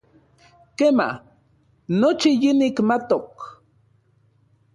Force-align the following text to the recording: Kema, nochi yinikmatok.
Kema, 0.77 1.07
nochi 1.99 2.31
yinikmatok. 2.41 3.31